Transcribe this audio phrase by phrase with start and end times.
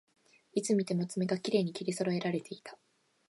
[0.53, 2.75] いつ見ても爪がきれいに切りそろえられていた